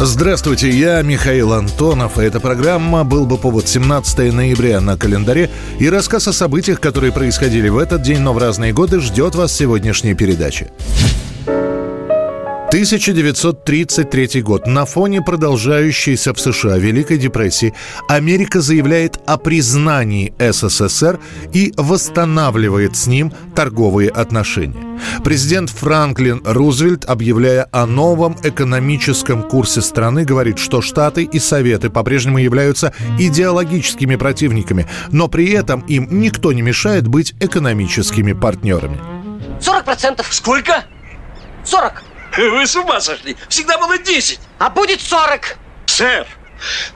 [0.00, 6.28] Здравствуйте, я Михаил Антонов, эта программа «Был бы повод» 17 ноября на календаре, и рассказ
[6.28, 10.70] о событиях, которые происходили в этот день, но в разные годы, ждет вас сегодняшней передачи.
[12.68, 14.66] 1933 год.
[14.66, 17.72] На фоне продолжающейся в США Великой депрессии
[18.08, 21.18] Америка заявляет о признании СССР
[21.54, 24.98] и восстанавливает с ним торговые отношения.
[25.24, 32.36] Президент Франклин Рузвельт, объявляя о новом экономическом курсе страны, говорит, что Штаты и Советы по-прежнему
[32.36, 39.00] являются идеологическими противниками, но при этом им никто не мешает быть экономическими партнерами.
[39.58, 40.22] 40%.
[40.28, 40.84] Сколько?
[41.64, 42.02] 40.
[42.38, 43.36] Вы с ума сошли.
[43.48, 44.38] Всегда было 10.
[44.58, 45.56] А будет 40.
[45.86, 46.26] Сэр,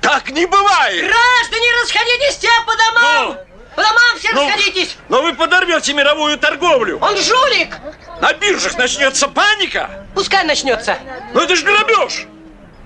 [0.00, 1.00] так не бывает.
[1.00, 3.28] Граждане, расходитесь все по домам.
[3.28, 3.36] Ну?
[3.76, 4.96] По домам все Ну, расходитесь.
[5.08, 6.98] Но вы подорвете мировую торговлю.
[6.98, 7.76] Он жулик.
[8.20, 10.04] На биржах начнется паника.
[10.14, 10.98] Пускай начнется.
[11.32, 12.26] Но это же грабеж.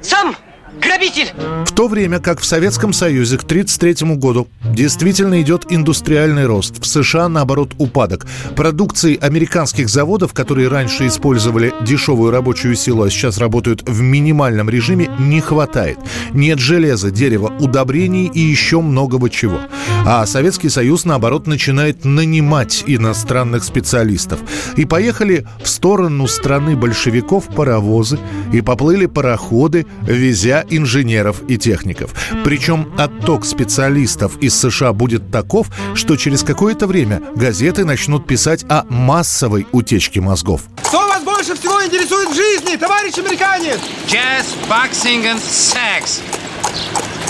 [0.03, 0.37] Сам
[0.81, 1.33] грабитель.
[1.67, 6.87] В то время как в Советском Союзе к 1933 году действительно идет индустриальный рост, в
[6.87, 8.27] США, наоборот, упадок.
[8.57, 15.11] Продукции американских заводов, которые раньше использовали дешевую рабочую силу, а сейчас работают в минимальном режиме,
[15.19, 15.99] не хватает.
[16.33, 19.61] Нет железа, дерева, удобрений и еще многого чего.
[20.07, 24.41] А Советский Союз, наоборот, начинает нанимать иностранных специалистов.
[24.77, 28.19] И поехали в сторону страны большевиков паровозы,
[28.53, 32.15] и поплыли пароходы, везя инженеров и техников.
[32.45, 38.85] Причем отток специалистов из США будет таков, что через какое-то время газеты начнут писать о
[38.89, 40.63] массовой утечке мозгов.
[40.87, 43.79] Что вас больше всего интересует в жизни, товарищ американец?
[44.07, 46.21] Jazz, boxing and sex.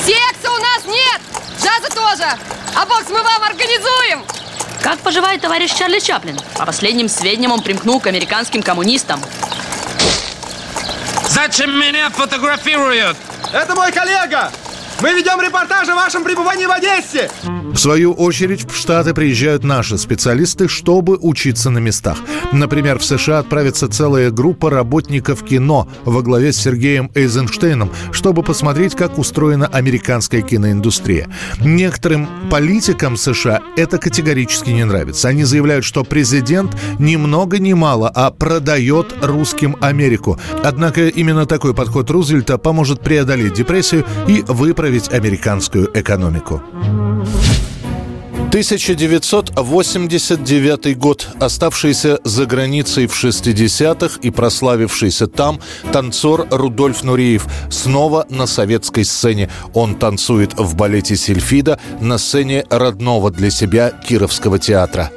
[0.05, 1.21] Секса у нас нет!
[1.59, 2.29] Джаза тоже!
[2.75, 4.21] А бокс мы вам организуем!
[4.83, 6.37] Как поживает товарищ Чарли Чаплин?
[6.59, 9.21] По последним сведениям, он примкнул к американским коммунистам.
[11.33, 13.17] Зачем меня фотографируют?
[13.55, 14.51] Это мой коллега.
[15.01, 17.31] Мы ведем репортаж о вашем пребывании в Одессе.
[17.73, 22.19] В свою очередь в Штаты приезжают наши специалисты, чтобы учиться на местах.
[22.53, 28.95] Например, в США отправится целая группа работников кино во главе с Сергеем Эйзенштейном, чтобы посмотреть,
[28.95, 31.29] как устроена американская киноиндустрия.
[31.61, 35.29] Некоторым политикам США это категорически не нравится.
[35.29, 40.39] Они заявляют, что президент ни много ни мало, а продает русским Америку.
[40.63, 46.63] Однако именно такой подход Рузвельта поможет преодолеть депрессию и выправить американскую экономику.
[48.53, 51.27] 1989 год.
[51.41, 55.59] Оставшийся за границей в 60-х и прославившийся там
[55.91, 59.49] танцор Рудольф Нуриев снова на советской сцене.
[59.73, 65.11] Он танцует в балете «Сильфида» на сцене родного для себя Кировского театра.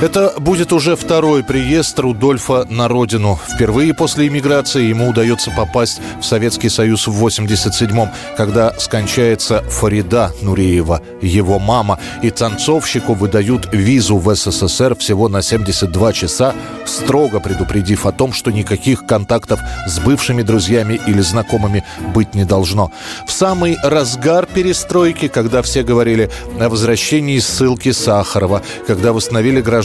[0.00, 3.38] Это будет уже второй приезд Рудольфа на родину.
[3.48, 11.00] Впервые после иммиграции ему удается попасть в Советский Союз в 87-м, когда скончается Фарида Нуреева,
[11.22, 16.54] его мама, и танцовщику выдают визу в СССР всего на 72 часа,
[16.84, 22.90] строго предупредив о том, что никаких контактов с бывшими друзьями или знакомыми быть не должно.
[23.26, 29.83] В самый разгар перестройки, когда все говорили о возвращении ссылки Сахарова, когда восстановили гражданство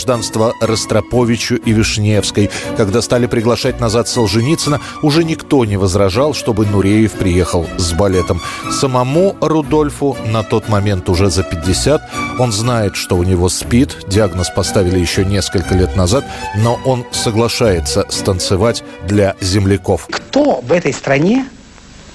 [0.62, 7.68] Ростроповичу и Вишневской, когда стали приглашать назад Солженицына, уже никто не возражал, чтобы Нуреев приехал
[7.78, 8.42] с балетом.
[8.72, 12.02] Самому Рудольфу на тот момент уже за 50.
[12.40, 13.98] Он знает, что у него спит.
[14.08, 16.26] Диагноз поставили еще несколько лет назад,
[16.58, 20.08] но он соглашается станцевать для земляков.
[20.10, 21.46] Кто в этой стране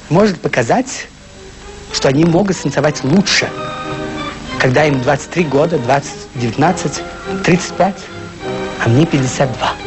[0.09, 1.09] может показать,
[1.93, 3.49] что они могут станцевать лучше,
[4.64, 7.03] когда им 23 года, 20, 19,
[7.44, 7.94] 35,
[8.83, 9.84] а мне 52.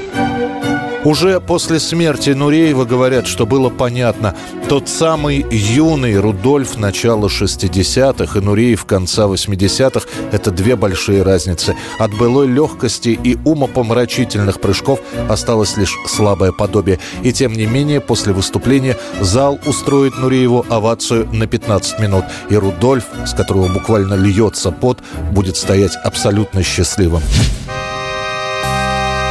[1.04, 4.36] Уже после смерти Нуреева говорят, что было понятно.
[4.68, 11.76] Тот самый юный Рудольф начала 60-х и Нуреев конца 80-х– это две большие разницы.
[12.00, 15.00] От былой легкости и умопомрачительных прыжков
[15.30, 17.00] осталось лишь слабое подобие.
[17.24, 22.26] И тем не менее, после выступления зал устроит Нурееву овацию на 15 минут.
[22.50, 25.00] И Рудольф, с которого буквально льется пот,
[25.32, 27.22] будет стоять абсолютно счастливым.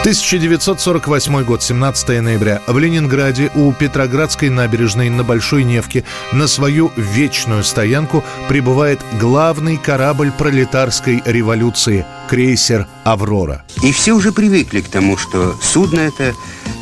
[0.06, 2.62] 1948 год, 17 ноября.
[2.68, 10.30] В Ленинграде у Петроградской набережной на Большой Невке на свою вечную стоянку прибывает главный корабль
[10.30, 13.64] пролетарской революции– крейсер «Аврора».
[13.82, 16.34] И все уже привыкли к тому, что судно это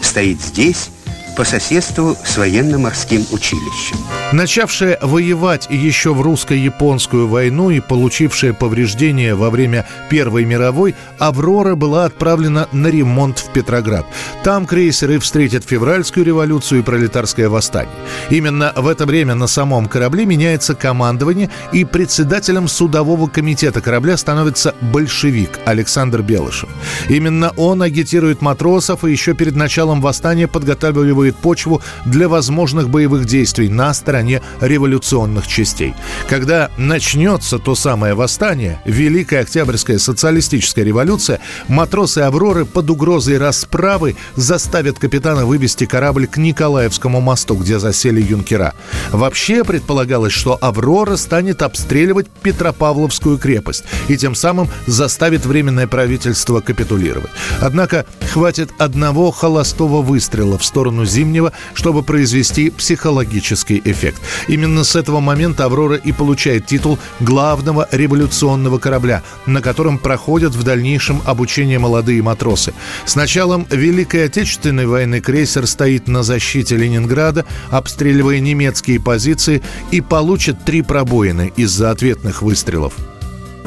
[0.03, 0.91] стоит здесь,
[1.35, 3.97] по соседству с военно-морским училищем.
[4.35, 12.07] Начавшая воевать еще в русско-японскую войну и получившая повреждения во время Первой мировой, «Аврора» была
[12.07, 14.05] отправлена на ремонт в Петроград.
[14.43, 17.95] Там крейсеры встретят февральскую революцию и пролетарское восстание.
[18.29, 24.75] Именно в это время на самом корабле меняется командование, и председателем судового комитета корабля становится
[24.81, 26.71] большевик Александр Белышев.
[27.09, 33.69] Именно он агитирует матросов и еще перед началом восстания подготавливает почву для возможных боевых действий
[33.69, 34.24] на стороне
[34.61, 35.95] революционных частей.
[36.29, 44.99] Когда начнется то самое восстание, Великая Октябрьская социалистическая революция, матросы «Авроры» под угрозой расправы заставят
[44.99, 48.75] капитана вывести корабль к Николаевскому мосту, где засели юнкера.
[49.11, 57.31] Вообще предполагалось, что «Аврора» станет обстреливать Петропавловскую крепость и тем самым заставит Временное правительство капитулировать.
[57.61, 64.04] Однако хватит одного холостого выстрела в сторону Зимнего, чтобы произвести психологический эффект.
[64.49, 70.63] Именно с этого момента «Аврора» и получает титул главного революционного корабля, на котором проходят в
[70.63, 72.75] дальнейшем обучение молодые матросы.
[73.07, 80.65] С началом Великой Отечественной войны крейсер стоит на защите Ленинграда, обстреливая немецкие позиции и получит
[80.65, 82.95] три пробоины из-за ответных выстрелов.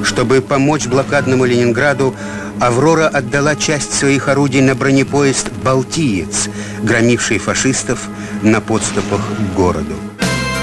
[0.04, 2.16] Чтобы помочь блокадному Ленинграду,
[2.60, 6.50] «Аврора» отдала часть своих орудий на бронепоезд «Балтиец»,
[6.84, 8.08] громивший фашистов
[8.44, 9.96] на подступах к городу.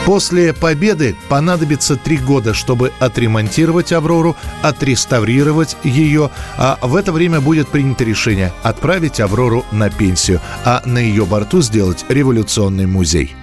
[0.05, 7.69] После победы понадобится три года, чтобы отремонтировать «Аврору», отреставрировать ее, а в это время будет
[7.69, 13.35] принято решение отправить «Аврору» на пенсию, а на ее борту сделать революционный музей.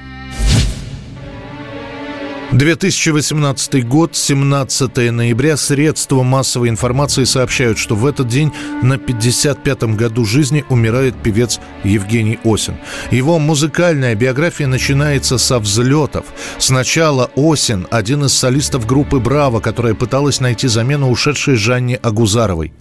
[2.51, 5.56] 2018 год, 17 ноября.
[5.56, 8.51] Средства массовой информации сообщают, что в этот день
[8.81, 12.75] на 55-м году жизни умирает певец Евгений Осин.
[13.09, 16.25] Его музыкальная биография начинается со взлетов.
[16.57, 22.74] Сначала Осин, один из солистов группы «Браво», которая пыталась найти замену ушедшей Жанне Агузаровой.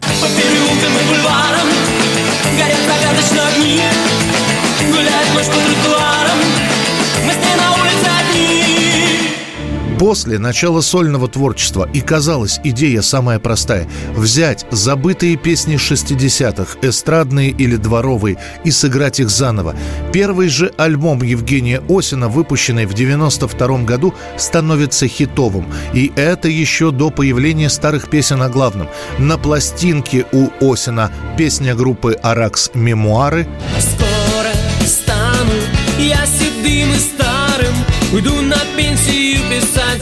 [10.01, 13.87] После начала сольного творчества и казалась идея самая простая–
[14.17, 19.77] взять забытые песни 60-х, эстрадные или дворовые, и сыграть их заново.
[20.11, 25.67] Первый же альбом Евгения Осина, выпущенный в 92 году, становится хитовым.
[25.93, 28.89] И это еще до появления старых песен о главном.
[29.19, 33.47] На пластинке у Осина песня группы «Аракс» «Мемуары».
[33.79, 35.53] Скоро стану
[35.99, 37.75] я седым и старым,
[38.15, 38.57] уйду на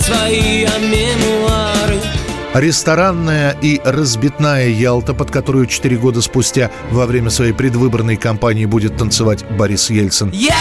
[0.09, 2.01] свои мемуары.
[2.55, 8.97] Ресторанная и разбитная Ялта, под которую четыре года спустя во время своей предвыборной кампании будет
[8.97, 10.31] танцевать Борис Ельцин.
[10.31, 10.55] Ялта,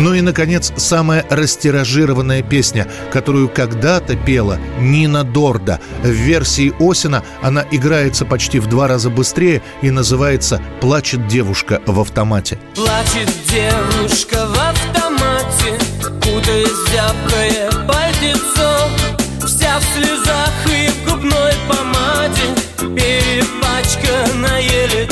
[0.00, 5.78] Ну и, наконец, самая растиражированная песня, которую когда-то пела Нина Дорда.
[6.02, 12.00] В версии Осина она играется почти в два раза быстрее и называется «Плачет девушка в
[12.00, 12.58] автомате».
[12.74, 15.78] Плачет девушка в автомате,
[16.22, 18.88] кутаясь зябкое пальтецо,
[19.46, 25.09] Вся в слезах и в губной помаде, перепачканное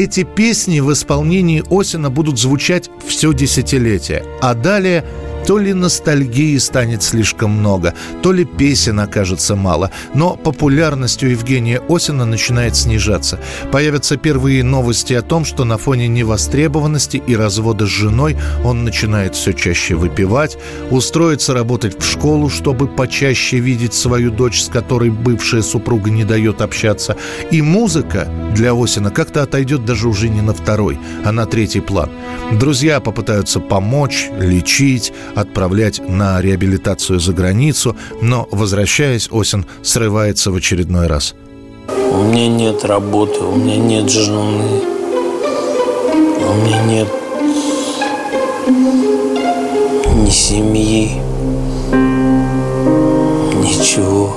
[0.00, 5.04] Эти песни в исполнении Осина будут звучать все десятилетие, а далее
[5.50, 7.92] то ли ностальгии станет слишком много,
[8.22, 9.90] то ли песен окажется мало.
[10.14, 13.40] Но популярность у Евгения Осина начинает снижаться.
[13.72, 19.34] Появятся первые новости о том, что на фоне невостребованности и развода с женой он начинает
[19.34, 20.56] все чаще выпивать,
[20.88, 26.60] устроиться работать в школу, чтобы почаще видеть свою дочь, с которой бывшая супруга не дает
[26.60, 27.16] общаться.
[27.50, 32.08] И музыка для Осина как-то отойдет даже уже не на второй, а на третий план.
[32.52, 41.06] Друзья попытаются помочь, лечить, отправлять на реабилитацию за границу, но, возвращаясь, Осин срывается в очередной
[41.06, 41.34] раз.
[42.12, 44.82] У меня нет работы, у меня нет жены,
[46.48, 47.08] у меня нет
[50.24, 51.20] ни семьи.
[53.54, 54.36] ничего.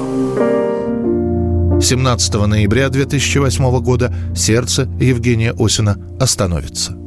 [1.81, 7.02] 17 ноября 2008 года сердце Евгения Осина остановится.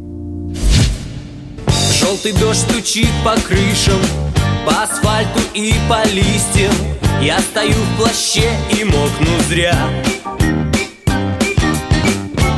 [2.07, 4.01] Желтый дождь стучит по крышам,
[4.65, 6.73] по асфальту и по листьям.
[7.21, 9.77] Я стою в плаще и мокну зря.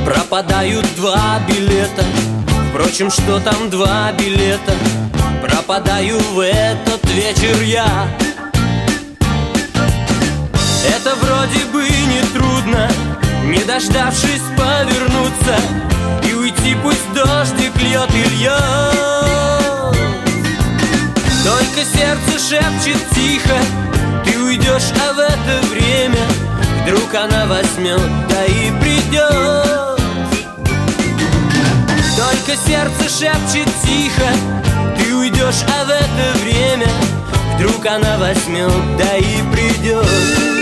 [0.05, 2.05] Пропадают два билета,
[2.69, 4.75] впрочем, что там два билета?
[5.41, 8.07] Пропадаю в этот вечер я.
[10.87, 12.91] Это вроде бы не трудно,
[13.49, 15.57] не дождавшись повернуться
[16.29, 18.53] И уйти пусть дождик льет и льет.
[21.45, 23.57] Только сердце шепчет тихо,
[24.25, 26.27] ты уйдешь, а в это время
[26.83, 29.99] Вдруг она возьмет, да и придет.
[32.17, 34.29] Только сердце шепчет тихо,
[34.99, 36.89] ты уйдешь, а в это время
[37.55, 40.58] Вдруг она возьмет, да и придет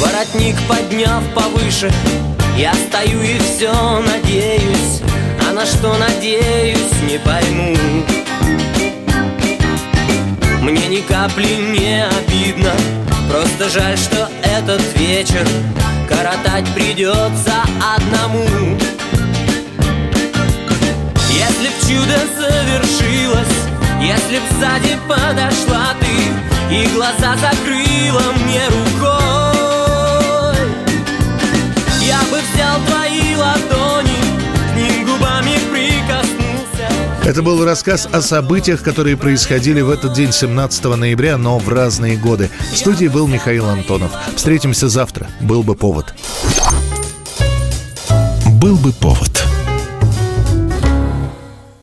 [0.00, 1.92] Воротник подняв повыше
[2.56, 5.02] Я стою и все надеюсь
[5.46, 7.76] А на что надеюсь, не пойму.
[10.62, 12.72] Мне ни капли не обидно
[13.30, 15.46] Просто жаль, что этот вечер
[16.08, 17.52] Коротать придется
[17.94, 18.78] одному.
[21.28, 23.56] Если б чудо совершилось
[24.00, 29.19] Если б сзади подошла ты И глаза закрыла мне рукой
[37.30, 42.16] Это был рассказ о событиях, которые происходили в этот день, 17 ноября, но в разные
[42.16, 42.50] годы.
[42.72, 44.10] В студии был Михаил Антонов.
[44.34, 45.28] Встретимся завтра.
[45.40, 46.12] Был бы повод.
[48.60, 49.49] Был бы повод.